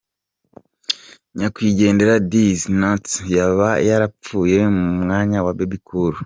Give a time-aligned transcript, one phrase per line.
[1.37, 6.13] Nyakwigendera Dizzy Nuts ngo yaba yarapfuye mu mwanya wa Bebe Cool.